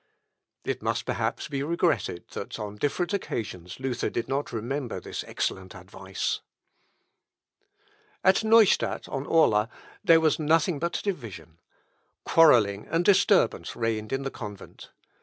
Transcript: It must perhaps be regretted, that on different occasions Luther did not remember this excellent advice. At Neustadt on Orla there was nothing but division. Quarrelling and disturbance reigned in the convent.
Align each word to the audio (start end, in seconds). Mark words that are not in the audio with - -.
It 0.65 0.81
must 0.81 1.05
perhaps 1.05 1.47
be 1.47 1.61
regretted, 1.61 2.27
that 2.29 2.57
on 2.57 2.77
different 2.77 3.13
occasions 3.13 3.79
Luther 3.79 4.09
did 4.09 4.27
not 4.27 4.51
remember 4.51 4.99
this 4.99 5.23
excellent 5.27 5.75
advice. 5.75 6.39
At 8.23 8.43
Neustadt 8.43 9.07
on 9.09 9.27
Orla 9.27 9.69
there 10.03 10.19
was 10.19 10.39
nothing 10.39 10.79
but 10.79 11.01
division. 11.03 11.59
Quarrelling 12.25 12.87
and 12.87 13.05
disturbance 13.05 13.75
reigned 13.75 14.11
in 14.11 14.23
the 14.23 14.31
convent. 14.31 14.89